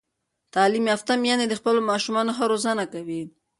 [0.55, 3.21] تعلیم یافته میندې د خپلو ماشومانو ښه روزنه کوي.